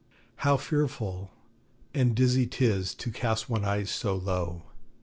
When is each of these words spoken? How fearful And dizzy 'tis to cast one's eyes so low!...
How 0.37 0.57
fearful 0.57 1.29
And 1.93 2.15
dizzy 2.15 2.47
'tis 2.47 2.95
to 2.95 3.11
cast 3.11 3.51
one's 3.51 3.65
eyes 3.67 3.91
so 3.91 4.15
low!... 4.15 4.63